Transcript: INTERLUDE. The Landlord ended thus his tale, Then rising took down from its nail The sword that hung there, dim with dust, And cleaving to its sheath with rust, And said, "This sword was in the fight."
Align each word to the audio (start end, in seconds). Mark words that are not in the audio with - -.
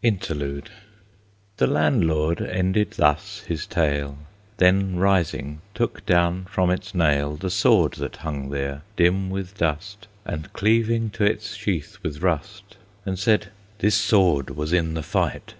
INTERLUDE. 0.00 0.70
The 1.58 1.66
Landlord 1.66 2.40
ended 2.40 2.92
thus 2.92 3.40
his 3.40 3.66
tale, 3.66 4.16
Then 4.56 4.96
rising 4.96 5.60
took 5.74 6.06
down 6.06 6.46
from 6.46 6.70
its 6.70 6.94
nail 6.94 7.36
The 7.36 7.50
sword 7.50 7.92
that 8.00 8.16
hung 8.24 8.48
there, 8.48 8.80
dim 8.96 9.28
with 9.28 9.58
dust, 9.58 10.08
And 10.24 10.50
cleaving 10.54 11.10
to 11.10 11.24
its 11.24 11.54
sheath 11.54 11.98
with 12.02 12.22
rust, 12.22 12.78
And 13.04 13.18
said, 13.18 13.48
"This 13.80 13.94
sword 13.94 14.48
was 14.56 14.72
in 14.72 14.94
the 14.94 15.02
fight." 15.02 15.52